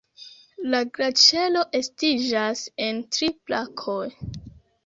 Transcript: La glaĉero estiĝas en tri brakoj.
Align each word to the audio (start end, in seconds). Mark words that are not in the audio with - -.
La 0.73 0.79
glaĉero 0.95 1.61
estiĝas 1.81 2.65
en 2.87 3.05
tri 3.17 3.33
brakoj. 3.37 4.03